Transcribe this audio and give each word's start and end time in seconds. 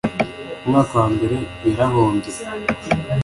umwaka 0.63 0.91
wambere 1.01 1.37
yarahombye. 1.67 2.31